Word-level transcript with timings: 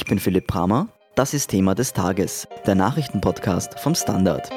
Ich 0.00 0.06
bin 0.06 0.18
Philipp 0.18 0.46
Bramer. 0.46 0.88
Das 1.14 1.34
ist 1.34 1.48
Thema 1.48 1.74
des 1.74 1.92
Tages, 1.92 2.48
der 2.64 2.74
Nachrichtenpodcast 2.74 3.78
vom 3.78 3.94
Standard. 3.94 4.48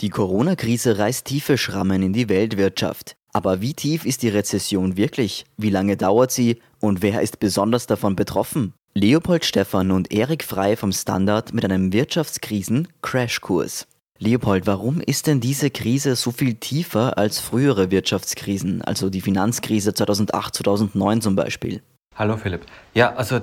Die 0.00 0.08
Corona-Krise 0.08 0.96
reißt 0.98 1.26
tiefe 1.26 1.58
Schrammen 1.58 2.02
in 2.02 2.14
die 2.14 2.30
Weltwirtschaft. 2.30 3.14
Aber 3.34 3.60
wie 3.60 3.74
tief 3.74 4.06
ist 4.06 4.22
die 4.22 4.30
Rezession 4.30 4.96
wirklich? 4.96 5.44
Wie 5.58 5.68
lange 5.68 5.98
dauert 5.98 6.30
sie? 6.30 6.62
Und 6.80 7.02
wer 7.02 7.20
ist 7.20 7.40
besonders 7.40 7.86
davon 7.86 8.16
betroffen? 8.16 8.72
Leopold 8.94 9.44
Stephan 9.44 9.90
und 9.90 10.10
Erik 10.10 10.44
Frei 10.44 10.76
vom 10.76 10.92
Standard 10.92 11.52
mit 11.52 11.66
einem 11.66 11.92
Wirtschaftskrisen-Crashkurs. 11.92 13.86
Leopold, 14.20 14.68
warum 14.68 15.00
ist 15.00 15.26
denn 15.26 15.40
diese 15.40 15.70
Krise 15.70 16.14
so 16.14 16.30
viel 16.30 16.54
tiefer 16.54 17.18
als 17.18 17.40
frühere 17.40 17.90
Wirtschaftskrisen, 17.90 18.80
also 18.82 19.10
die 19.10 19.20
Finanzkrise 19.20 19.92
2008, 19.92 20.54
2009 20.54 21.20
zum 21.20 21.34
Beispiel? 21.34 21.82
Hallo 22.14 22.36
Philipp. 22.36 22.64
Ja, 22.94 23.12
also 23.14 23.40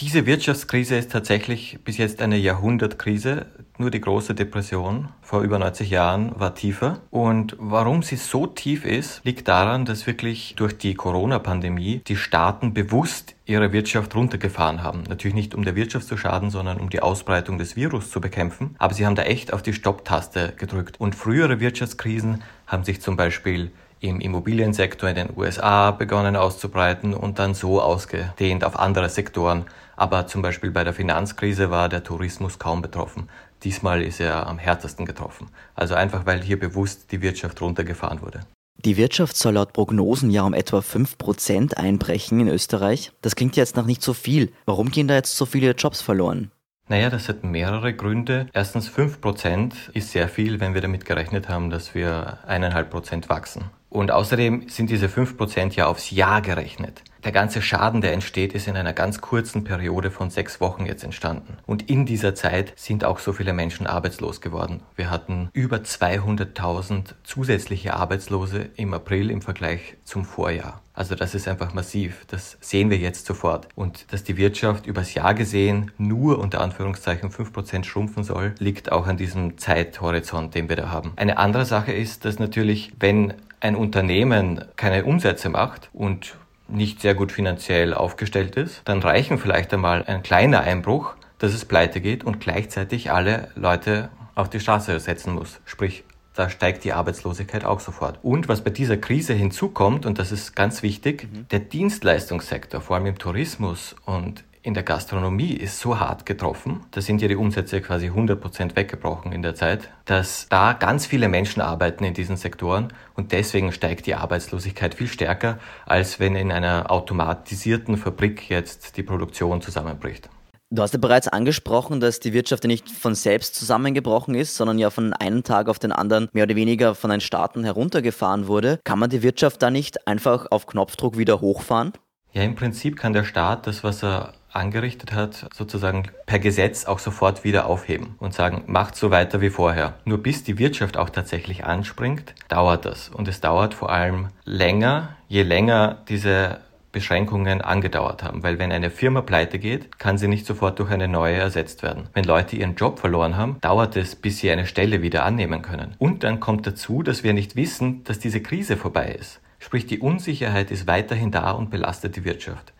diese 0.00 0.24
Wirtschaftskrise 0.24 0.96
ist 0.96 1.12
tatsächlich 1.12 1.78
bis 1.84 1.98
jetzt 1.98 2.22
eine 2.22 2.38
Jahrhundertkrise. 2.38 3.46
Nur 3.76 3.90
die 3.90 4.00
große 4.00 4.34
Depression 4.34 5.08
vor 5.20 5.42
über 5.42 5.58
90 5.58 5.90
Jahren 5.90 6.32
war 6.40 6.54
tiefer. 6.54 7.00
Und 7.10 7.54
warum 7.58 8.02
sie 8.02 8.16
so 8.16 8.46
tief 8.46 8.86
ist, 8.86 9.22
liegt 9.24 9.46
daran, 9.46 9.84
dass 9.84 10.06
wirklich 10.06 10.54
durch 10.56 10.78
die 10.78 10.94
Corona-Pandemie 10.94 12.00
die 12.06 12.16
Staaten 12.16 12.72
bewusst 12.72 13.34
ihre 13.44 13.72
Wirtschaft 13.74 14.14
runtergefahren 14.14 14.82
haben. 14.82 15.02
Natürlich 15.06 15.34
nicht 15.34 15.54
um 15.54 15.64
der 15.64 15.76
Wirtschaft 15.76 16.06
zu 16.06 16.16
schaden, 16.16 16.48
sondern 16.48 16.80
um 16.80 16.88
die 16.88 17.02
Ausbreitung 17.02 17.58
des 17.58 17.76
Virus 17.76 18.10
zu 18.10 18.22
bekämpfen. 18.22 18.76
Aber 18.78 18.94
sie 18.94 19.04
haben 19.04 19.16
da 19.16 19.24
echt 19.24 19.52
auf 19.52 19.60
die 19.62 19.74
Stopptaste 19.74 20.54
gedrückt. 20.56 20.98
Und 20.98 21.14
frühere 21.14 21.60
Wirtschaftskrisen 21.60 22.42
haben 22.66 22.84
sich 22.84 23.02
zum 23.02 23.16
Beispiel 23.16 23.70
im 24.00 24.20
Immobiliensektor 24.20 25.08
in 25.08 25.14
den 25.14 25.36
USA 25.36 25.90
begonnen 25.90 26.34
auszubreiten 26.34 27.14
und 27.14 27.38
dann 27.38 27.54
so 27.54 27.80
ausgedehnt 27.80 28.64
auf 28.64 28.78
andere 28.78 29.08
Sektoren. 29.08 29.66
Aber 29.96 30.26
zum 30.26 30.40
Beispiel 30.40 30.70
bei 30.70 30.84
der 30.84 30.94
Finanzkrise 30.94 31.70
war 31.70 31.88
der 31.88 32.02
Tourismus 32.02 32.58
kaum 32.58 32.80
betroffen. 32.80 33.28
Diesmal 33.62 34.02
ist 34.02 34.20
er 34.20 34.46
am 34.46 34.58
härtesten 34.58 35.04
getroffen. 35.04 35.48
Also 35.74 35.94
einfach, 35.94 36.24
weil 36.24 36.42
hier 36.42 36.58
bewusst 36.58 37.12
die 37.12 37.20
Wirtschaft 37.20 37.60
runtergefahren 37.60 38.22
wurde. 38.22 38.40
Die 38.78 38.96
Wirtschaft 38.96 39.36
soll 39.36 39.54
laut 39.54 39.74
Prognosen 39.74 40.30
ja 40.30 40.42
um 40.42 40.54
etwa 40.54 40.78
5% 40.78 41.74
einbrechen 41.74 42.40
in 42.40 42.48
Österreich. 42.48 43.12
Das 43.20 43.36
klingt 43.36 43.56
jetzt 43.56 43.76
noch 43.76 43.84
nicht 43.84 44.00
so 44.02 44.14
viel. 44.14 44.52
Warum 44.64 44.90
gehen 44.90 45.06
da 45.06 45.14
jetzt 45.14 45.36
so 45.36 45.44
viele 45.44 45.72
Jobs 45.72 46.00
verloren? 46.00 46.50
Naja, 46.88 47.10
das 47.10 47.28
hat 47.28 47.44
mehrere 47.44 47.92
Gründe. 47.94 48.48
Erstens, 48.54 48.88
5% 48.88 49.92
ist 49.92 50.12
sehr 50.12 50.28
viel, 50.28 50.60
wenn 50.60 50.72
wir 50.72 50.80
damit 50.80 51.04
gerechnet 51.04 51.50
haben, 51.50 51.68
dass 51.68 51.94
wir 51.94 52.38
eineinhalb 52.46 52.88
Prozent 52.88 53.28
wachsen. 53.28 53.64
Und 53.90 54.12
außerdem 54.12 54.68
sind 54.68 54.88
diese 54.88 55.08
5% 55.08 55.74
ja 55.74 55.86
aufs 55.86 56.12
Jahr 56.12 56.40
gerechnet. 56.40 57.02
Der 57.24 57.32
ganze 57.32 57.60
Schaden, 57.60 58.00
der 58.00 58.14
entsteht, 58.14 58.54
ist 58.54 58.66
in 58.66 58.76
einer 58.76 58.94
ganz 58.94 59.20
kurzen 59.20 59.62
Periode 59.62 60.10
von 60.10 60.30
sechs 60.30 60.58
Wochen 60.60 60.86
jetzt 60.86 61.04
entstanden. 61.04 61.58
Und 61.66 61.90
in 61.90 62.06
dieser 62.06 62.34
Zeit 62.34 62.72
sind 62.76 63.04
auch 63.04 63.18
so 63.18 63.34
viele 63.34 63.52
Menschen 63.52 63.86
arbeitslos 63.86 64.40
geworden. 64.40 64.82
Wir 64.96 65.10
hatten 65.10 65.50
über 65.52 65.78
200.000 65.78 67.14
zusätzliche 67.24 67.92
Arbeitslose 67.94 68.70
im 68.76 68.94
April 68.94 69.30
im 69.30 69.42
Vergleich 69.42 69.96
zum 70.04 70.24
Vorjahr. 70.24 70.80
Also 70.94 71.14
das 71.14 71.34
ist 71.34 71.46
einfach 71.46 71.74
massiv. 71.74 72.24
Das 72.28 72.56
sehen 72.60 72.90
wir 72.90 72.98
jetzt 72.98 73.26
sofort. 73.26 73.68
Und 73.74 74.12
dass 74.12 74.24
die 74.24 74.38
Wirtschaft 74.38 74.86
übers 74.86 75.12
Jahr 75.12 75.34
gesehen 75.34 75.90
nur 75.98 76.38
unter 76.38 76.60
Anführungszeichen 76.62 77.30
5% 77.30 77.84
schrumpfen 77.84 78.24
soll, 78.24 78.54
liegt 78.58 78.92
auch 78.92 79.06
an 79.06 79.18
diesem 79.18 79.58
Zeithorizont, 79.58 80.54
den 80.54 80.68
wir 80.68 80.76
da 80.76 80.90
haben. 80.90 81.12
Eine 81.16 81.36
andere 81.36 81.66
Sache 81.66 81.92
ist, 81.92 82.24
dass 82.24 82.38
natürlich, 82.38 82.92
wenn 82.98 83.34
ein 83.60 83.76
Unternehmen 83.76 84.64
keine 84.76 85.04
Umsätze 85.04 85.48
macht 85.48 85.90
und 85.92 86.36
nicht 86.68 87.00
sehr 87.00 87.14
gut 87.14 87.32
finanziell 87.32 87.94
aufgestellt 87.94 88.56
ist, 88.56 88.82
dann 88.84 89.00
reichen 89.00 89.38
vielleicht 89.38 89.72
einmal 89.74 90.04
ein 90.04 90.22
kleiner 90.22 90.60
Einbruch, 90.60 91.14
dass 91.38 91.52
es 91.52 91.64
pleite 91.64 92.00
geht 92.00 92.24
und 92.24 92.40
gleichzeitig 92.40 93.10
alle 93.10 93.48
Leute 93.54 94.10
auf 94.34 94.48
die 94.48 94.60
Straße 94.60 94.98
setzen 95.00 95.34
muss. 95.34 95.60
Sprich, 95.64 96.04
da 96.34 96.48
steigt 96.48 96.84
die 96.84 96.92
Arbeitslosigkeit 96.92 97.64
auch 97.64 97.80
sofort. 97.80 98.18
Und 98.22 98.48
was 98.48 98.62
bei 98.62 98.70
dieser 98.70 98.96
Krise 98.96 99.34
hinzukommt, 99.34 100.06
und 100.06 100.18
das 100.18 100.32
ist 100.32 100.54
ganz 100.54 100.82
wichtig, 100.82 101.24
mhm. 101.24 101.48
der 101.50 101.58
Dienstleistungssektor, 101.58 102.80
vor 102.80 102.96
allem 102.96 103.06
im 103.06 103.18
Tourismus 103.18 103.96
und 104.04 104.44
in 104.62 104.74
der 104.74 104.82
Gastronomie 104.82 105.52
ist 105.52 105.80
so 105.80 105.98
hart 105.98 106.26
getroffen, 106.26 106.80
da 106.90 107.00
sind 107.00 107.22
ja 107.22 107.28
die 107.28 107.36
Umsätze 107.36 107.80
quasi 107.80 108.10
100% 108.10 108.76
weggebrochen 108.76 109.32
in 109.32 109.42
der 109.42 109.54
Zeit, 109.54 109.90
dass 110.04 110.46
da 110.50 110.74
ganz 110.74 111.06
viele 111.06 111.28
Menschen 111.28 111.62
arbeiten 111.62 112.04
in 112.04 112.14
diesen 112.14 112.36
Sektoren 112.36 112.92
und 113.14 113.32
deswegen 113.32 113.72
steigt 113.72 114.06
die 114.06 114.14
Arbeitslosigkeit 114.14 114.94
viel 114.94 115.08
stärker, 115.08 115.58
als 115.86 116.20
wenn 116.20 116.36
in 116.36 116.52
einer 116.52 116.90
automatisierten 116.90 117.96
Fabrik 117.96 118.50
jetzt 118.50 118.96
die 118.96 119.02
Produktion 119.02 119.62
zusammenbricht. 119.62 120.28
Du 120.72 120.82
hast 120.82 120.92
ja 120.92 121.00
bereits 121.00 121.26
angesprochen, 121.26 121.98
dass 121.98 122.20
die 122.20 122.32
Wirtschaft 122.32 122.62
ja 122.62 122.68
nicht 122.68 122.88
von 122.88 123.16
selbst 123.16 123.56
zusammengebrochen 123.56 124.36
ist, 124.36 124.54
sondern 124.54 124.78
ja 124.78 124.90
von 124.90 125.12
einem 125.14 125.42
Tag 125.42 125.68
auf 125.68 125.80
den 125.80 125.90
anderen 125.90 126.28
mehr 126.32 126.44
oder 126.44 126.54
weniger 126.54 126.94
von 126.94 127.10
den 127.10 127.20
Staaten 127.20 127.64
heruntergefahren 127.64 128.46
wurde. 128.46 128.78
Kann 128.84 129.00
man 129.00 129.10
die 129.10 129.22
Wirtschaft 129.22 129.62
da 129.62 129.70
nicht 129.70 130.06
einfach 130.06 130.46
auf 130.50 130.66
Knopfdruck 130.66 131.18
wieder 131.18 131.40
hochfahren? 131.40 131.92
Ja, 132.32 132.44
im 132.44 132.54
Prinzip 132.54 132.96
kann 132.96 133.12
der 133.12 133.24
Staat 133.24 133.66
das, 133.66 133.82
was 133.82 134.04
er 134.04 134.34
angerichtet 134.52 135.12
hat, 135.12 135.46
sozusagen 135.54 136.04
per 136.26 136.38
Gesetz 136.38 136.84
auch 136.84 136.98
sofort 136.98 137.44
wieder 137.44 137.66
aufheben 137.66 138.14
und 138.18 138.34
sagen, 138.34 138.64
macht 138.66 138.96
so 138.96 139.10
weiter 139.10 139.40
wie 139.40 139.50
vorher. 139.50 139.94
Nur 140.04 140.18
bis 140.18 140.44
die 140.44 140.58
Wirtschaft 140.58 140.96
auch 140.96 141.10
tatsächlich 141.10 141.64
anspringt, 141.64 142.34
dauert 142.48 142.84
das. 142.84 143.08
Und 143.08 143.28
es 143.28 143.40
dauert 143.40 143.74
vor 143.74 143.90
allem 143.90 144.28
länger, 144.44 145.16
je 145.28 145.42
länger 145.42 145.98
diese 146.08 146.58
Beschränkungen 146.92 147.60
angedauert 147.60 148.22
haben. 148.22 148.42
Weil 148.42 148.58
wenn 148.58 148.72
eine 148.72 148.90
Firma 148.90 149.20
pleite 149.20 149.58
geht, 149.58 149.98
kann 149.98 150.18
sie 150.18 150.28
nicht 150.28 150.46
sofort 150.46 150.78
durch 150.78 150.90
eine 150.90 151.08
neue 151.08 151.36
ersetzt 151.36 151.82
werden. 151.82 152.08
Wenn 152.14 152.24
Leute 152.24 152.56
ihren 152.56 152.74
Job 152.74 152.98
verloren 152.98 153.36
haben, 153.36 153.58
dauert 153.60 153.96
es, 153.96 154.16
bis 154.16 154.38
sie 154.38 154.50
eine 154.50 154.66
Stelle 154.66 155.02
wieder 155.02 155.24
annehmen 155.24 155.62
können. 155.62 155.94
Und 155.98 156.24
dann 156.24 156.40
kommt 156.40 156.66
dazu, 156.66 157.02
dass 157.02 157.22
wir 157.22 157.32
nicht 157.32 157.54
wissen, 157.54 158.02
dass 158.04 158.18
diese 158.18 158.42
Krise 158.42 158.76
vorbei 158.76 159.16
ist. 159.18 159.40
Sprich, 159.60 159.86
die 159.86 160.00
Unsicherheit 160.00 160.70
ist 160.70 160.86
weiterhin 160.86 161.30
da 161.30 161.52
und 161.52 161.70
belastet 161.70 162.16
die 162.16 162.24
Wirtschaft. 162.24 162.72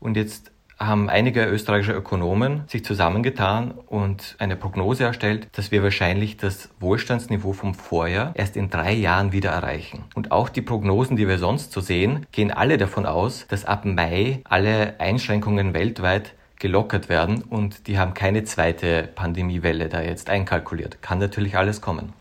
Und 0.00 0.16
jetzt 0.16 0.50
haben 0.78 1.08
einige 1.08 1.44
österreichische 1.44 1.92
Ökonomen 1.92 2.64
sich 2.68 2.84
zusammengetan 2.84 3.70
und 3.70 4.36
eine 4.38 4.56
Prognose 4.56 5.04
erstellt, 5.04 5.48
dass 5.52 5.70
wir 5.70 5.82
wahrscheinlich 5.82 6.36
das 6.36 6.68
Wohlstandsniveau 6.80 7.52
vom 7.52 7.74
Vorjahr 7.74 8.32
erst 8.34 8.56
in 8.56 8.68
drei 8.68 8.92
Jahren 8.92 9.32
wieder 9.32 9.50
erreichen. 9.50 10.04
Und 10.14 10.32
auch 10.32 10.48
die 10.48 10.62
Prognosen, 10.62 11.16
die 11.16 11.28
wir 11.28 11.38
sonst 11.38 11.72
so 11.72 11.80
sehen, 11.80 12.26
gehen 12.32 12.50
alle 12.50 12.76
davon 12.76 13.06
aus, 13.06 13.46
dass 13.48 13.64
ab 13.64 13.84
Mai 13.84 14.40
alle 14.44 15.00
Einschränkungen 15.00 15.72
weltweit 15.72 16.34
gelockert 16.58 17.08
werden 17.08 17.42
und 17.42 17.86
die 17.86 17.98
haben 17.98 18.14
keine 18.14 18.44
zweite 18.44 19.08
Pandemiewelle 19.14 19.88
da 19.88 20.02
jetzt 20.02 20.30
einkalkuliert. 20.30 21.02
Kann 21.02 21.18
natürlich 21.18 21.56
alles 21.56 21.80
kommen. 21.80 22.12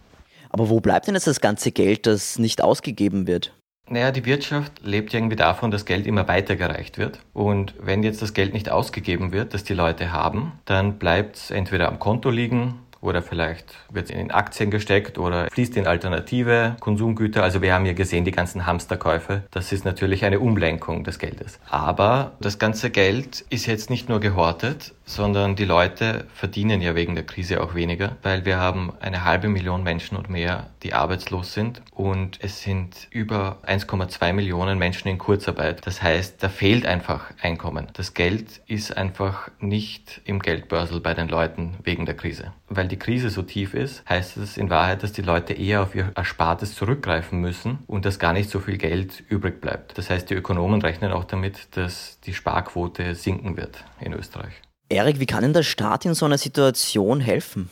Aber 0.50 0.70
wo 0.70 0.80
bleibt 0.80 1.08
denn 1.08 1.16
jetzt 1.16 1.28
das 1.28 1.42
ganze 1.42 1.72
Geld, 1.72 2.06
das 2.06 2.40
nicht 2.40 2.62
ausgegeben 2.62 3.28
wird? 3.28 3.54
Naja, 3.88 4.12
die 4.12 4.26
Wirtschaft 4.26 4.82
lebt 4.84 5.14
irgendwie 5.14 5.36
davon, 5.36 5.70
dass 5.70 5.86
Geld 5.86 6.08
immer 6.08 6.28
weitergereicht 6.28 6.98
wird. 6.98 7.20
Und 7.34 7.76
wenn 7.80 8.02
jetzt 8.02 8.22
das 8.22 8.34
Geld 8.34 8.54
nicht 8.54 8.70
ausgegeben 8.70 9.32
wird, 9.32 9.54
das 9.54 9.64
die 9.64 9.76
Leute 9.76 10.12
haben, 10.12 10.54
dann 10.66 10.98
bleibt 10.98 11.36
es 11.36 11.52
entweder 11.52 11.88
am 11.88 12.00
Konto 12.00 12.32
liegen 12.32 12.80
oder 13.06 13.22
vielleicht 13.22 13.76
wird 13.92 14.10
es 14.10 14.16
in 14.16 14.32
Aktien 14.32 14.72
gesteckt 14.72 15.20
oder 15.20 15.48
fließt 15.52 15.78
in 15.78 15.86
alternative 15.86 16.76
Konsumgüter. 16.80 17.44
Also 17.44 17.62
wir 17.62 17.74
haben 17.74 17.86
ja 17.86 17.94
gesehen, 17.94 18.26
die 18.26 18.32
ganzen 18.32 18.66
Hamsterkäufe. 18.66 19.44
Das 19.52 19.72
ist 19.72 19.86
natürlich 19.86 20.26
eine 20.26 20.40
Umlenkung 20.40 21.04
des 21.04 21.20
Geldes. 21.20 21.60
Aber 21.70 22.32
das 22.40 22.58
ganze 22.58 22.90
Geld 22.90 23.46
ist 23.50 23.68
jetzt 23.68 23.92
nicht 23.92 24.10
nur 24.10 24.20
gehortet, 24.20 24.96
sondern 25.06 25.56
die 25.56 25.66
Leute 25.66 26.26
verdienen 26.34 26.82
ja 26.82 26.96
wegen 26.96 27.16
der 27.16 27.26
Krise 27.26 27.62
auch 27.62 27.76
weniger, 27.76 28.18
weil 28.24 28.44
wir 28.46 28.58
haben 28.58 28.92
eine 29.00 29.24
halbe 29.24 29.48
Million 29.48 29.84
Menschen 29.84 30.18
und 30.18 30.30
mehr, 30.30 30.72
die 30.84 30.94
arbeitslos 30.94 31.54
sind 31.54 31.82
und 31.92 32.40
es 32.42 32.62
sind 32.62 33.08
über 33.12 33.60
1,2 33.68 34.34
Millionen 34.34 34.80
Menschen 34.80 35.08
in 35.08 35.18
Kurzarbeit. 35.18 35.86
Das 35.86 36.02
heißt, 36.02 36.42
da 36.42 36.50
fehlt 36.50 36.86
einfach 36.86 37.32
Einkommen. 37.42 37.88
Das 37.94 38.14
Geld 38.14 38.62
ist 38.66 38.98
einfach 38.98 39.50
nicht 39.60 40.22
im 40.26 40.40
Geldbörsel 40.40 41.00
bei 41.00 41.14
den 41.14 41.28
Leuten 41.28 41.76
wegen 41.84 42.06
der 42.06 42.16
Krise. 42.16 42.54
Weil 42.68 42.88
die 42.88 42.98
Krise 42.98 43.30
so 43.30 43.44
tief 43.44 43.74
ist, 43.74 44.04
heißt 44.10 44.38
es 44.38 44.58
in 44.58 44.70
Wahrheit, 44.70 45.04
dass 45.04 45.14
die 45.14 45.22
Leute 45.22 45.54
eher 45.54 45.84
auf 45.84 45.94
ihr 45.94 46.12
Erspartes 46.16 46.76
zurückgreifen 46.76 47.40
müssen 47.40 47.80
und 47.86 48.06
dass 48.06 48.18
gar 48.18 48.34
nicht 48.34 48.50
so 48.50 48.60
viel 48.60 48.78
Geld 48.78 49.24
übrig 49.30 49.62
bleibt. 49.62 49.98
Das 49.98 50.10
heißt, 50.10 50.30
die 50.30 50.34
Ökonomen 50.34 50.82
rechnen 50.82 51.12
auch 51.12 51.26
damit, 51.26 51.76
dass 51.78 52.20
die 52.22 52.34
Sparquote 52.34 53.14
sinken 53.14 53.58
wird 53.58 53.84
in 54.00 54.14
Österreich. 54.14 54.62
Erik, 54.90 55.20
wie 55.20 55.26
kann 55.26 55.42
denn 55.42 55.54
der 55.54 55.64
Staat 55.64 56.06
in 56.06 56.14
so 56.14 56.26
einer 56.26 56.38
Situation 56.38 57.20
helfen? 57.20 57.70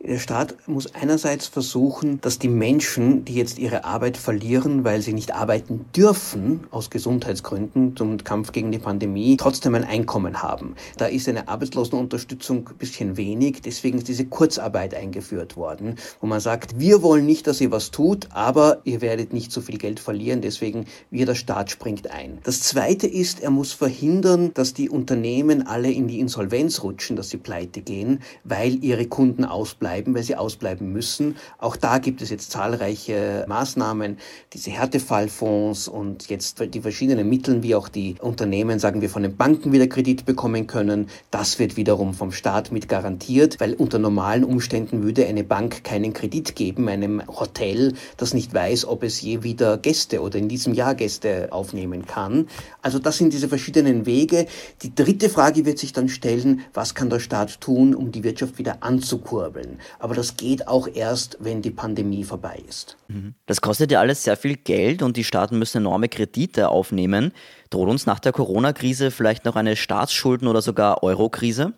Der 0.00 0.20
Staat 0.20 0.54
muss 0.68 0.94
einerseits 0.94 1.48
versuchen, 1.48 2.20
dass 2.20 2.38
die 2.38 2.48
Menschen, 2.48 3.24
die 3.24 3.34
jetzt 3.34 3.58
ihre 3.58 3.84
Arbeit 3.84 4.16
verlieren, 4.16 4.84
weil 4.84 5.02
sie 5.02 5.12
nicht 5.12 5.34
arbeiten 5.34 5.86
dürfen, 5.94 6.60
aus 6.70 6.88
Gesundheitsgründen 6.88 7.96
zum 7.96 8.16
Kampf 8.18 8.52
gegen 8.52 8.70
die 8.70 8.78
Pandemie, 8.78 9.36
trotzdem 9.36 9.74
ein 9.74 9.82
Einkommen 9.82 10.40
haben. 10.40 10.76
Da 10.98 11.06
ist 11.06 11.28
eine 11.28 11.48
Arbeitslosenunterstützung 11.48 12.68
ein 12.68 12.76
bisschen 12.76 13.16
wenig, 13.16 13.60
deswegen 13.60 13.98
ist 13.98 14.06
diese 14.06 14.24
Kurzarbeit 14.26 14.94
eingeführt 14.94 15.56
worden, 15.56 15.96
wo 16.20 16.28
man 16.28 16.38
sagt, 16.38 16.78
wir 16.78 17.02
wollen 17.02 17.26
nicht, 17.26 17.48
dass 17.48 17.60
ihr 17.60 17.72
was 17.72 17.90
tut, 17.90 18.28
aber 18.30 18.80
ihr 18.84 19.00
werdet 19.00 19.32
nicht 19.32 19.50
so 19.50 19.60
viel 19.60 19.78
Geld 19.78 19.98
verlieren, 19.98 20.42
deswegen 20.42 20.86
wir, 21.10 21.26
der 21.26 21.34
Staat 21.34 21.72
springt 21.72 22.08
ein. 22.08 22.38
Das 22.44 22.60
Zweite 22.60 23.08
ist, 23.08 23.40
er 23.40 23.50
muss 23.50 23.72
verhindern, 23.72 24.52
dass 24.54 24.74
die 24.74 24.90
Unternehmen 24.90 25.66
alle 25.66 25.90
in 25.90 26.06
die 26.06 26.20
Insolvenz 26.20 26.84
rutschen, 26.84 27.16
dass 27.16 27.30
sie 27.30 27.38
pleite 27.38 27.80
gehen, 27.80 28.20
weil 28.44 28.84
ihre 28.84 29.06
Kunden 29.06 29.44
ausbleiben, 29.44 29.87
weil 30.14 30.22
sie 30.22 30.36
ausbleiben 30.36 30.92
müssen. 30.92 31.36
Auch 31.58 31.76
da 31.76 31.98
gibt 31.98 32.22
es 32.22 32.30
jetzt 32.30 32.50
zahlreiche 32.50 33.44
Maßnahmen, 33.48 34.18
diese 34.52 34.70
Härtefallfonds 34.70 35.88
und 35.88 36.28
jetzt 36.28 36.62
die 36.74 36.80
verschiedenen 36.80 37.28
Mittel, 37.28 37.62
wie 37.62 37.74
auch 37.74 37.88
die 37.88 38.16
Unternehmen, 38.20 38.78
sagen 38.78 39.00
wir, 39.00 39.10
von 39.10 39.22
den 39.22 39.36
Banken 39.36 39.72
wieder 39.72 39.86
Kredit 39.86 40.24
bekommen 40.24 40.66
können. 40.66 41.08
Das 41.30 41.58
wird 41.58 41.76
wiederum 41.76 42.14
vom 42.14 42.32
Staat 42.32 42.72
mit 42.72 42.88
garantiert, 42.88 43.60
weil 43.60 43.74
unter 43.74 43.98
normalen 43.98 44.44
Umständen 44.44 45.02
würde 45.02 45.26
eine 45.26 45.44
Bank 45.44 45.84
keinen 45.84 46.12
Kredit 46.12 46.54
geben, 46.54 46.88
einem 46.88 47.22
Hotel, 47.26 47.94
das 48.16 48.34
nicht 48.34 48.54
weiß, 48.54 48.86
ob 48.86 49.02
es 49.02 49.20
je 49.20 49.42
wieder 49.42 49.78
Gäste 49.78 50.20
oder 50.20 50.38
in 50.38 50.48
diesem 50.48 50.74
Jahr 50.74 50.94
Gäste 50.94 51.48
aufnehmen 51.50 52.06
kann. 52.06 52.48
Also 52.82 52.98
das 52.98 53.18
sind 53.18 53.32
diese 53.32 53.48
verschiedenen 53.48 54.06
Wege. 54.06 54.46
Die 54.82 54.94
dritte 54.94 55.28
Frage 55.28 55.64
wird 55.64 55.78
sich 55.78 55.92
dann 55.92 56.08
stellen, 56.08 56.60
was 56.74 56.94
kann 56.94 57.10
der 57.10 57.20
Staat 57.20 57.60
tun, 57.60 57.94
um 57.94 58.12
die 58.12 58.24
Wirtschaft 58.24 58.58
wieder 58.58 58.82
anzukurbeln? 58.82 59.77
Aber 59.98 60.14
das 60.14 60.36
geht 60.36 60.68
auch 60.68 60.88
erst, 60.92 61.38
wenn 61.40 61.62
die 61.62 61.70
Pandemie 61.70 62.24
vorbei 62.24 62.62
ist. 62.68 62.96
Mhm. 63.08 63.34
Das 63.46 63.60
kostet 63.60 63.90
ja 63.90 64.00
alles 64.00 64.24
sehr 64.24 64.36
viel 64.36 64.56
Geld 64.56 65.02
und 65.02 65.16
die 65.16 65.24
Staaten 65.24 65.58
müssen 65.58 65.78
enorme 65.78 66.08
Kredite 66.08 66.68
aufnehmen. 66.68 67.32
Droht 67.70 67.88
uns 67.88 68.06
nach 68.06 68.18
der 68.18 68.32
Corona-Krise 68.32 69.10
vielleicht 69.10 69.44
noch 69.44 69.56
eine 69.56 69.76
Staatsschulden- 69.76 70.48
oder 70.48 70.62
sogar 70.62 71.02
Euro-Krise? 71.02 71.72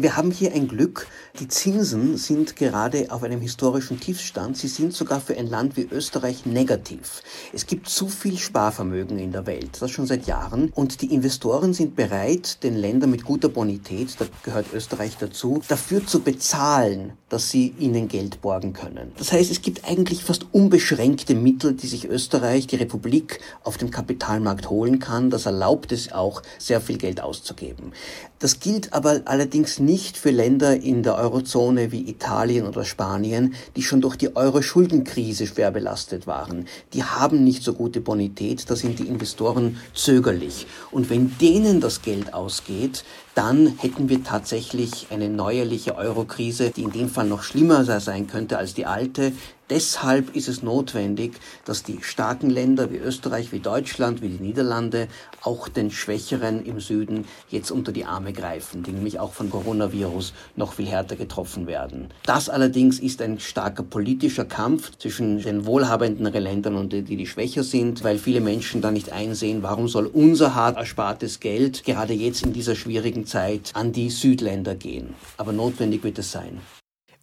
Wir 0.00 0.16
haben 0.16 0.30
hier 0.30 0.54
ein 0.54 0.68
Glück. 0.68 1.06
Die 1.38 1.48
Zinsen 1.48 2.16
sind 2.16 2.56
gerade 2.56 3.08
auf 3.10 3.22
einem 3.22 3.42
historischen 3.42 4.00
Tiefstand. 4.00 4.56
Sie 4.56 4.68
sind 4.68 4.94
sogar 4.94 5.20
für 5.20 5.36
ein 5.36 5.46
Land 5.46 5.76
wie 5.76 5.86
Österreich 5.90 6.46
negativ. 6.46 7.20
Es 7.52 7.66
gibt 7.66 7.90
zu 7.90 8.08
viel 8.08 8.38
Sparvermögen 8.38 9.18
in 9.18 9.32
der 9.32 9.44
Welt, 9.44 9.82
das 9.82 9.90
schon 9.90 10.06
seit 10.06 10.26
Jahren. 10.26 10.72
Und 10.74 11.02
die 11.02 11.12
Investoren 11.12 11.74
sind 11.74 11.94
bereit, 11.94 12.62
den 12.62 12.74
Ländern 12.74 13.10
mit 13.10 13.24
guter 13.24 13.50
Bonität, 13.50 14.18
da 14.18 14.24
gehört 14.42 14.72
Österreich 14.72 15.18
dazu, 15.20 15.60
dafür 15.68 16.06
zu 16.06 16.20
bezahlen, 16.20 17.12
dass 17.28 17.50
sie 17.50 17.74
ihnen 17.78 18.08
Geld 18.08 18.40
borgen 18.40 18.72
können. 18.72 19.12
Das 19.18 19.30
heißt, 19.30 19.50
es 19.50 19.60
gibt 19.60 19.84
eigentlich 19.84 20.24
fast 20.24 20.46
unbeschränkte 20.52 21.34
Mittel, 21.34 21.74
die 21.74 21.86
sich 21.86 22.08
Österreich, 22.08 22.66
die 22.66 22.76
Republik, 22.76 23.40
auf 23.62 23.76
dem 23.76 23.90
Kapitalmarkt 23.90 24.70
holen 24.70 25.00
kann. 25.00 25.28
Das 25.28 25.44
erlaubt 25.44 25.92
es 25.92 26.12
auch, 26.12 26.42
sehr 26.58 26.80
viel 26.80 26.96
Geld 26.96 27.20
auszugeben. 27.20 27.92
Das 28.38 28.58
gilt 28.58 28.94
aber 28.94 29.20
allerdings 29.26 29.81
nicht 29.84 30.16
für 30.16 30.30
Länder 30.30 30.76
in 30.76 31.02
der 31.02 31.16
Eurozone 31.16 31.92
wie 31.92 32.08
Italien 32.08 32.66
oder 32.66 32.84
Spanien, 32.84 33.54
die 33.76 33.82
schon 33.82 34.00
durch 34.00 34.16
die 34.16 34.34
Euro-Schuldenkrise 34.34 35.46
schwer 35.46 35.70
belastet 35.70 36.26
waren. 36.26 36.66
Die 36.92 37.04
haben 37.04 37.44
nicht 37.44 37.62
so 37.62 37.74
gute 37.74 38.00
Bonität, 38.00 38.70
da 38.70 38.76
sind 38.76 38.98
die 38.98 39.08
Investoren 39.08 39.78
zögerlich. 39.94 40.66
Und 40.90 41.10
wenn 41.10 41.36
denen 41.38 41.80
das 41.80 42.02
Geld 42.02 42.32
ausgeht, 42.32 43.04
dann 43.34 43.78
hätten 43.78 44.08
wir 44.08 44.22
tatsächlich 44.22 45.08
eine 45.10 45.28
neuerliche 45.28 45.96
Euro-Krise, 45.96 46.70
die 46.70 46.82
in 46.82 46.92
dem 46.92 47.08
Fall 47.08 47.26
noch 47.26 47.42
schlimmer 47.42 47.84
sein 47.84 48.26
könnte 48.26 48.58
als 48.58 48.74
die 48.74 48.86
alte. 48.86 49.32
Deshalb 49.72 50.36
ist 50.36 50.48
es 50.48 50.62
notwendig, 50.62 51.32
dass 51.64 51.82
die 51.82 52.00
starken 52.02 52.50
Länder 52.50 52.92
wie 52.92 52.98
Österreich, 52.98 53.52
wie 53.52 53.58
Deutschland, 53.58 54.20
wie 54.20 54.28
die 54.28 54.44
Niederlande 54.44 55.08
auch 55.40 55.66
den 55.66 55.90
Schwächeren 55.90 56.66
im 56.66 56.78
Süden 56.78 57.24
jetzt 57.48 57.70
unter 57.70 57.90
die 57.90 58.04
Arme 58.04 58.34
greifen, 58.34 58.82
die 58.82 58.92
nämlich 58.92 59.18
auch 59.18 59.32
von 59.32 59.48
Coronavirus 59.48 60.34
noch 60.56 60.74
viel 60.74 60.86
härter 60.86 61.16
getroffen 61.16 61.66
werden. 61.66 62.08
Das 62.26 62.50
allerdings 62.50 62.98
ist 62.98 63.22
ein 63.22 63.40
starker 63.40 63.82
politischer 63.82 64.44
Kampf 64.44 64.90
zwischen 64.98 65.40
den 65.40 65.64
wohlhabenden 65.64 66.30
Ländern 66.30 66.76
und 66.76 66.92
die, 66.92 67.00
die 67.00 67.26
schwächer 67.26 67.62
sind, 67.62 68.04
weil 68.04 68.18
viele 68.18 68.42
Menschen 68.42 68.82
da 68.82 68.90
nicht 68.90 69.10
einsehen, 69.10 69.62
warum 69.62 69.88
soll 69.88 70.04
unser 70.04 70.54
hart 70.54 70.76
erspartes 70.76 71.40
Geld 71.40 71.82
gerade 71.84 72.12
jetzt 72.12 72.44
in 72.44 72.52
dieser 72.52 72.76
schwierigen 72.76 73.24
Zeit 73.24 73.70
an 73.72 73.92
die 73.92 74.10
Südländer 74.10 74.74
gehen. 74.74 75.14
Aber 75.38 75.52
notwendig 75.52 76.04
wird 76.04 76.18
es 76.18 76.30
sein. 76.30 76.60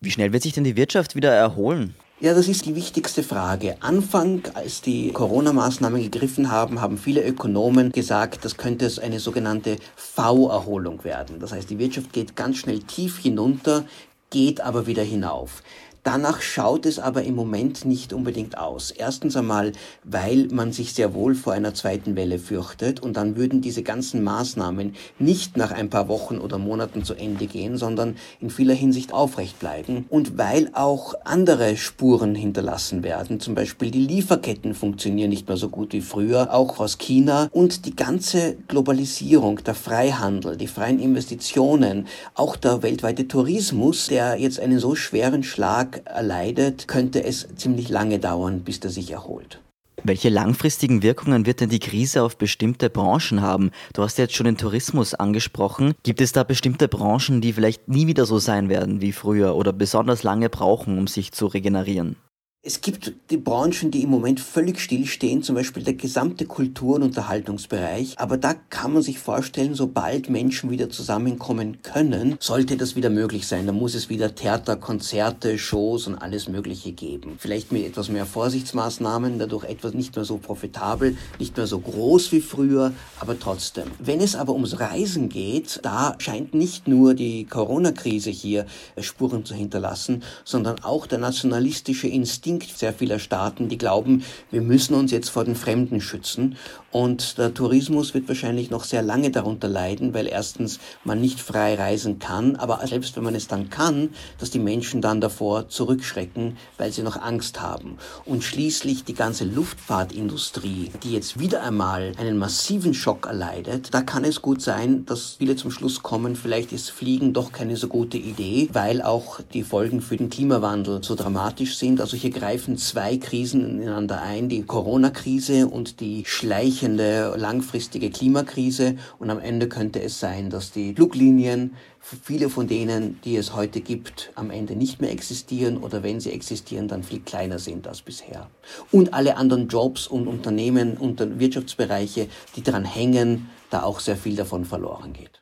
Wie 0.01 0.09
schnell 0.09 0.33
wird 0.33 0.41
sich 0.41 0.53
denn 0.53 0.63
die 0.63 0.75
Wirtschaft 0.75 1.15
wieder 1.15 1.31
erholen? 1.31 1.93
Ja, 2.21 2.33
das 2.33 2.49
ist 2.49 2.65
die 2.65 2.75
wichtigste 2.75 3.23
Frage. 3.23 3.77
Anfang, 3.79 4.41
als 4.53 4.81
die 4.81 5.13
Corona-Maßnahmen 5.13 6.03
gegriffen 6.03 6.51
haben, 6.51 6.81
haben 6.81 6.97
viele 6.97 7.25
Ökonomen 7.25 7.93
gesagt, 7.93 8.43
das 8.43 8.57
könnte 8.57 8.85
es 8.85 8.99
eine 8.99 9.21
sogenannte 9.21 9.77
V-Erholung 9.95 11.05
werden. 11.05 11.39
Das 11.39 11.53
heißt, 11.53 11.69
die 11.69 11.79
Wirtschaft 11.79 12.11
geht 12.11 12.35
ganz 12.35 12.57
schnell 12.57 12.79
tief 12.79 13.19
hinunter, 13.19 13.85
geht 14.31 14.59
aber 14.59 14.85
wieder 14.85 15.01
hinauf. 15.01 15.63
Danach 16.03 16.41
schaut 16.41 16.85
es 16.85 16.97
aber 16.97 17.23
im 17.23 17.35
Moment 17.35 17.83
nicht 17.85 18.13
unbedingt 18.13 18.57
aus. 18.57 18.91
Erstens 18.91 19.35
einmal, 19.35 19.73
weil 20.03 20.47
man 20.51 20.71
sich 20.71 20.93
sehr 20.93 21.13
wohl 21.13 21.35
vor 21.35 21.53
einer 21.53 21.73
zweiten 21.73 22.15
Welle 22.15 22.39
fürchtet 22.39 23.01
und 23.01 23.17
dann 23.17 23.35
würden 23.35 23.61
diese 23.61 23.83
ganzen 23.83 24.23
Maßnahmen 24.23 24.95
nicht 25.19 25.57
nach 25.57 25.71
ein 25.71 25.89
paar 25.89 26.07
Wochen 26.07 26.37
oder 26.37 26.57
Monaten 26.57 27.03
zu 27.03 27.15
Ende 27.15 27.47
gehen, 27.47 27.77
sondern 27.77 28.15
in 28.39 28.49
vieler 28.49 28.73
Hinsicht 28.73 29.13
aufrecht 29.13 29.59
bleiben 29.59 30.05
und 30.09 30.37
weil 30.37 30.69
auch 30.73 31.15
andere 31.25 31.75
Spuren 31.75 32.33
hinterlassen 32.33 33.03
werden. 33.03 33.39
Zum 33.39 33.53
Beispiel 33.53 33.91
die 33.91 34.05
Lieferketten 34.05 34.73
funktionieren 34.75 35.29
nicht 35.29 35.47
mehr 35.47 35.57
so 35.57 35.69
gut 35.69 35.93
wie 35.93 36.01
früher, 36.01 36.53
auch 36.53 36.79
aus 36.79 36.97
China 36.97 37.49
und 37.51 37.85
die 37.85 37.95
ganze 37.95 38.55
Globalisierung, 38.67 39.63
der 39.63 39.75
Freihandel, 39.75 40.55
die 40.55 40.67
freien 40.67 40.99
Investitionen, 40.99 42.07
auch 42.35 42.55
der 42.55 42.83
weltweite 42.83 43.27
Tourismus, 43.27 44.07
der 44.07 44.39
jetzt 44.39 44.59
einen 44.59 44.79
so 44.79 44.95
schweren 44.95 45.43
Schlag 45.43 45.88
Tag 45.89 46.05
erleidet, 46.05 46.87
könnte 46.87 47.23
es 47.23 47.47
ziemlich 47.55 47.89
lange 47.89 48.19
dauern, 48.19 48.61
bis 48.61 48.79
der 48.79 48.91
sich 48.91 49.11
erholt. 49.11 49.59
Welche 50.03 50.29
langfristigen 50.29 51.03
Wirkungen 51.03 51.45
wird 51.45 51.59
denn 51.59 51.69
die 51.69 51.79
Krise 51.79 52.23
auf 52.23 52.37
bestimmte 52.37 52.89
Branchen 52.89 53.41
haben? 53.41 53.71
Du 53.93 54.01
hast 54.01 54.17
jetzt 54.17 54.33
schon 54.33 54.45
den 54.45 54.55
Tourismus 54.55 55.13
angesprochen. 55.13 55.93
Gibt 56.03 56.21
es 56.21 56.31
da 56.31 56.43
bestimmte 56.43 56.87
Branchen, 56.87 57.41
die 57.41 57.53
vielleicht 57.53 57.89
nie 57.89 58.07
wieder 58.07 58.25
so 58.25 58.39
sein 58.39 58.69
werden 58.69 59.01
wie 59.01 59.11
früher 59.11 59.55
oder 59.55 59.73
besonders 59.73 60.23
lange 60.23 60.49
brauchen, 60.49 60.97
um 60.97 61.07
sich 61.07 61.33
zu 61.33 61.47
regenerieren? 61.47 62.15
Es 62.61 62.81
gibt 62.81 63.13
die 63.29 63.37
Branchen, 63.37 63.89
die 63.89 64.03
im 64.03 64.09
Moment 64.09 64.41
völlig 64.41 64.81
stillstehen, 64.81 65.41
zum 65.43 65.55
Beispiel 65.55 65.81
der 65.81 65.93
gesamte 65.93 66.45
Kultur- 66.45 66.97
und 66.97 67.03
Unterhaltungsbereich. 67.03 68.15
Aber 68.19 68.35
da 68.35 68.53
kann 68.53 68.91
man 68.91 69.01
sich 69.01 69.17
vorstellen, 69.17 69.75
sobald 69.75 70.29
Menschen 70.29 70.69
wieder 70.69 70.89
zusammenkommen 70.89 71.81
können, 71.83 72.35
sollte 72.41 72.75
das 72.75 72.97
wieder 72.97 73.09
möglich 73.09 73.47
sein. 73.47 73.65
Da 73.65 73.71
muss 73.71 73.95
es 73.95 74.09
wieder 74.09 74.35
Theater, 74.35 74.75
Konzerte, 74.75 75.57
Shows 75.57 76.05
und 76.05 76.15
alles 76.15 76.49
Mögliche 76.49 76.91
geben. 76.91 77.35
Vielleicht 77.37 77.71
mit 77.71 77.85
etwas 77.85 78.09
mehr 78.09 78.25
Vorsichtsmaßnahmen, 78.25 79.39
dadurch 79.39 79.63
etwas 79.63 79.93
nicht 79.93 80.17
mehr 80.17 80.25
so 80.25 80.35
profitabel, 80.35 81.15
nicht 81.39 81.55
mehr 81.55 81.65
so 81.65 81.79
groß 81.79 82.33
wie 82.33 82.41
früher, 82.41 82.91
aber 83.21 83.39
trotzdem. 83.39 83.85
Wenn 83.99 84.19
es 84.19 84.35
aber 84.35 84.51
ums 84.51 84.81
Reisen 84.81 85.29
geht, 85.29 85.79
da 85.83 86.13
scheint 86.17 86.53
nicht 86.53 86.89
nur 86.89 87.13
die 87.13 87.45
Corona-Krise 87.45 88.31
hier 88.31 88.65
Spuren 88.99 89.45
zu 89.45 89.53
hinterlassen, 89.53 90.23
sondern 90.43 90.83
auch 90.83 91.07
der 91.07 91.19
nationalistische 91.19 92.09
Instinkt, 92.09 92.48
Instinkt 92.49 92.79
sehr 92.79 92.93
vieler 92.93 93.19
Staaten, 93.19 93.69
die 93.69 93.77
glauben, 93.77 94.23
wir 94.49 94.61
müssen 94.61 94.95
uns 94.95 95.11
jetzt 95.11 95.29
vor 95.29 95.45
den 95.45 95.55
Fremden 95.55 96.01
schützen. 96.01 96.57
Und 96.91 97.37
der 97.37 97.53
Tourismus 97.53 98.15
wird 98.15 98.27
wahrscheinlich 98.27 98.71
noch 98.71 98.83
sehr 98.83 99.03
lange 99.03 99.29
darunter 99.29 99.67
leiden, 99.67 100.15
weil 100.15 100.25
erstens 100.25 100.79
man 101.03 101.21
nicht 101.21 101.39
frei 101.39 101.75
reisen 101.75 102.17
kann, 102.17 102.55
aber 102.55 102.85
selbst 102.87 103.15
wenn 103.15 103.23
man 103.23 103.35
es 103.35 103.47
dann 103.47 103.69
kann, 103.69 104.09
dass 104.39 104.49
die 104.49 104.57
Menschen 104.57 104.99
dann 104.99 105.21
davor 105.21 105.69
zurückschrecken, 105.69 106.57
weil 106.79 106.91
sie 106.91 107.03
noch 107.03 107.21
Angst 107.21 107.61
haben. 107.61 107.97
Und 108.25 108.43
schließlich 108.43 109.03
die 109.03 109.13
ganze 109.13 109.45
Luftfahrtindustrie, 109.45 110.91
die 111.03 111.11
jetzt 111.11 111.39
wieder 111.39 111.61
einmal 111.61 112.13
einen 112.17 112.39
massiven 112.39 112.95
Schock 112.95 113.27
erleidet, 113.27 113.93
da 113.93 114.01
kann 114.01 114.23
es 114.23 114.41
gut 114.41 114.63
sein, 114.63 115.05
dass 115.05 115.35
viele 115.37 115.55
zum 115.55 115.69
Schluss 115.69 116.01
kommen, 116.01 116.35
vielleicht 116.35 116.71
ist 116.71 116.89
Fliegen 116.89 117.33
doch 117.33 117.51
keine 117.51 117.77
so 117.77 117.87
gute 117.87 118.17
Idee, 118.17 118.67
weil 118.73 119.03
auch 119.03 119.39
die 119.53 119.61
Folgen 119.61 120.01
für 120.01 120.17
den 120.17 120.31
Klimawandel 120.31 121.03
so 121.03 121.13
dramatisch 121.13 121.77
sind. 121.77 122.01
Also 122.01 122.17
hier 122.17 122.31
greifen 122.39 122.77
zwei 122.77 123.17
Krisen 123.17 123.81
ineinander 123.81 124.21
ein, 124.21 124.47
die 124.47 124.63
Corona-Krise 124.63 125.67
und 125.67 125.99
die 125.99 126.23
schleichende 126.25 127.33
langfristige 127.35 128.09
Klimakrise. 128.09 128.95
Und 129.19 129.29
am 129.29 129.39
Ende 129.39 129.67
könnte 129.67 130.01
es 130.01 130.19
sein, 130.19 130.49
dass 130.49 130.71
die 130.71 130.95
Fluglinien, 130.95 131.75
viele 131.99 132.49
von 132.49 132.67
denen, 132.67 133.19
die 133.25 133.35
es 133.35 133.55
heute 133.55 133.81
gibt, 133.81 134.31
am 134.35 134.51
Ende 134.51 134.77
nicht 134.77 135.01
mehr 135.01 135.11
existieren 135.11 135.77
oder 135.77 136.01
wenn 136.01 136.21
sie 136.21 136.31
existieren, 136.31 136.87
dann 136.87 137.03
viel 137.03 137.19
kleiner 137.19 137.59
sind 137.59 137.87
als 137.87 138.01
bisher. 138.01 138.49
Und 138.91 139.13
alle 139.13 139.35
anderen 139.35 139.67
Jobs 139.67 140.07
und 140.07 140.27
Unternehmen 140.27 140.95
und 140.95 141.19
Wirtschaftsbereiche, 141.39 142.27
die 142.55 142.63
daran 142.63 142.85
hängen, 142.85 143.49
da 143.69 143.83
auch 143.83 143.99
sehr 143.99 144.15
viel 144.15 144.37
davon 144.37 144.63
verloren 144.63 145.11
geht. 145.11 145.41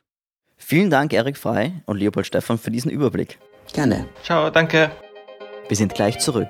Vielen 0.57 0.89
Dank, 0.89 1.13
Erik 1.13 1.37
Frei 1.37 1.83
und 1.85 1.97
Leopold 1.97 2.25
Stephan, 2.25 2.57
für 2.57 2.71
diesen 2.71 2.89
Überblick. 2.89 3.37
Gerne. 3.71 4.07
Ciao, 4.23 4.49
danke. 4.49 4.91
Wir 5.67 5.77
sind 5.77 5.93
gleich 5.93 6.17
zurück. 6.19 6.49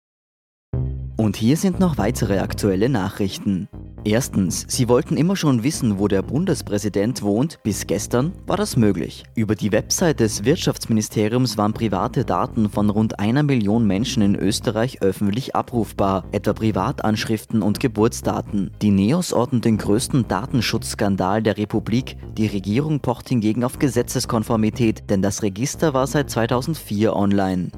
Und 1.21 1.35
hier 1.35 1.55
sind 1.55 1.79
noch 1.79 1.99
weitere 1.99 2.39
aktuelle 2.39 2.89
Nachrichten. 2.89 3.69
Erstens, 4.03 4.65
Sie 4.67 4.89
wollten 4.89 5.17
immer 5.17 5.35
schon 5.35 5.61
wissen, 5.61 5.99
wo 5.99 6.07
der 6.07 6.23
Bundespräsident 6.23 7.21
wohnt. 7.21 7.59
Bis 7.61 7.85
gestern 7.85 8.31
war 8.47 8.57
das 8.57 8.75
möglich. 8.75 9.23
Über 9.35 9.53
die 9.53 9.71
Website 9.71 10.19
des 10.19 10.45
Wirtschaftsministeriums 10.45 11.59
waren 11.59 11.73
private 11.73 12.25
Daten 12.25 12.71
von 12.71 12.89
rund 12.89 13.19
einer 13.19 13.43
Million 13.43 13.85
Menschen 13.85 14.23
in 14.23 14.35
Österreich 14.35 15.03
öffentlich 15.03 15.55
abrufbar, 15.55 16.25
etwa 16.31 16.53
Privatanschriften 16.53 17.61
und 17.61 17.79
Geburtsdaten. 17.79 18.71
Die 18.81 18.89
Neos 18.89 19.31
ordnen 19.31 19.61
den 19.61 19.77
größten 19.77 20.27
Datenschutzskandal 20.27 21.43
der 21.43 21.59
Republik. 21.59 22.17
Die 22.35 22.47
Regierung 22.47 22.99
pocht 22.99 23.29
hingegen 23.29 23.63
auf 23.63 23.77
Gesetzeskonformität, 23.77 25.11
denn 25.11 25.21
das 25.21 25.43
Register 25.43 25.93
war 25.93 26.07
seit 26.07 26.31
2004 26.31 27.15
online. 27.15 27.69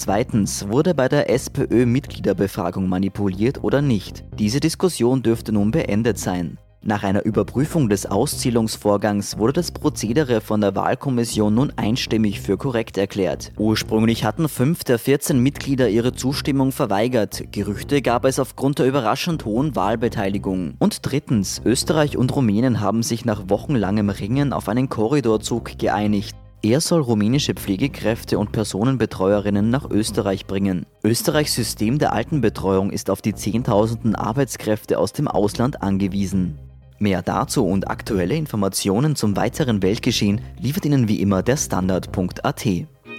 Zweitens, 0.00 0.66
wurde 0.66 0.94
bei 0.94 1.10
der 1.10 1.28
SPÖ 1.28 1.84
Mitgliederbefragung 1.84 2.88
manipuliert 2.88 3.62
oder 3.62 3.82
nicht? 3.82 4.24
Diese 4.38 4.58
Diskussion 4.58 5.22
dürfte 5.22 5.52
nun 5.52 5.72
beendet 5.72 6.18
sein. 6.18 6.56
Nach 6.82 7.02
einer 7.02 7.26
Überprüfung 7.26 7.90
des 7.90 8.06
Auszählungsvorgangs 8.06 9.36
wurde 9.36 9.52
das 9.52 9.72
Prozedere 9.72 10.40
von 10.40 10.62
der 10.62 10.74
Wahlkommission 10.74 11.54
nun 11.54 11.70
einstimmig 11.76 12.40
für 12.40 12.56
korrekt 12.56 12.96
erklärt. 12.96 13.52
Ursprünglich 13.58 14.24
hatten 14.24 14.48
fünf 14.48 14.84
der 14.84 14.98
14 14.98 15.38
Mitglieder 15.38 15.90
ihre 15.90 16.14
Zustimmung 16.14 16.72
verweigert. 16.72 17.52
Gerüchte 17.52 18.00
gab 18.00 18.24
es 18.24 18.38
aufgrund 18.38 18.78
der 18.78 18.86
überraschend 18.86 19.44
hohen 19.44 19.76
Wahlbeteiligung. 19.76 20.76
Und 20.78 21.00
drittens, 21.02 21.60
Österreich 21.66 22.16
und 22.16 22.34
Rumänien 22.34 22.80
haben 22.80 23.02
sich 23.02 23.26
nach 23.26 23.50
wochenlangem 23.50 24.08
Ringen 24.08 24.54
auf 24.54 24.70
einen 24.70 24.88
Korridorzug 24.88 25.78
geeinigt. 25.78 26.34
Er 26.62 26.82
soll 26.82 27.00
rumänische 27.00 27.54
Pflegekräfte 27.54 28.38
und 28.38 28.52
Personenbetreuerinnen 28.52 29.70
nach 29.70 29.88
Österreich 29.88 30.46
bringen. 30.46 30.84
Österreichs 31.02 31.54
System 31.54 31.98
der 31.98 32.12
Altenbetreuung 32.12 32.90
ist 32.90 33.08
auf 33.08 33.22
die 33.22 33.34
Zehntausenden 33.34 34.14
Arbeitskräfte 34.14 34.98
aus 34.98 35.14
dem 35.14 35.26
Ausland 35.26 35.82
angewiesen. 35.82 36.58
Mehr 36.98 37.22
dazu 37.22 37.64
und 37.64 37.88
aktuelle 37.90 38.34
Informationen 38.34 39.16
zum 39.16 39.36
weiteren 39.36 39.82
Weltgeschehen 39.82 40.42
liefert 40.58 40.84
Ihnen 40.84 41.08
wie 41.08 41.22
immer 41.22 41.42
der 41.42 41.56
Standard.at. 41.56 42.66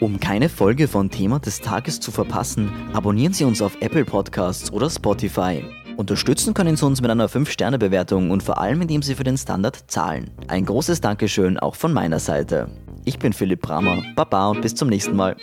Um 0.01 0.19
keine 0.19 0.47
Folge 0.47 0.87
von 0.87 1.09
Thema 1.09 1.39
des 1.39 1.61
Tages 1.61 1.99
zu 1.99 2.11
verpassen, 2.11 2.71
abonnieren 2.93 3.33
Sie 3.33 3.43
uns 3.43 3.63
auf 3.63 3.75
Apple 3.79 4.05
Podcasts 4.05 4.71
oder 4.71 4.87
Spotify. 4.87 5.63
Unterstützen 5.97 6.53
können 6.53 6.77
Sie 6.77 6.85
uns 6.85 7.01
mit 7.01 7.09
einer 7.09 7.27
5-Sterne-Bewertung 7.27 8.29
und 8.29 8.43
vor 8.43 8.59
allem 8.59 8.81
indem 8.81 9.01
Sie 9.01 9.15
für 9.15 9.23
den 9.23 9.37
Standard 9.37 9.85
zahlen. 9.87 10.29
Ein 10.47 10.65
großes 10.65 11.01
Dankeschön 11.01 11.57
auch 11.57 11.73
von 11.75 11.91
meiner 11.91 12.19
Seite. 12.19 12.69
Ich 13.03 13.17
bin 13.17 13.33
Philipp 13.33 13.61
Bramer, 13.61 14.03
Baba 14.15 14.49
und 14.49 14.61
bis 14.61 14.75
zum 14.75 14.87
nächsten 14.87 15.15
Mal. 15.15 15.35